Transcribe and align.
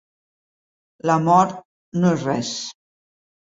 La 1.09 1.19
mort 1.27 1.55
no 2.01 2.17
és 2.17 2.27
res. 2.31 2.57